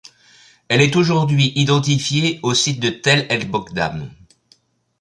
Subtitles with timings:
[0.67, 4.09] Elle est aujourd'hui identifiée au site de Tell el-Moqdam.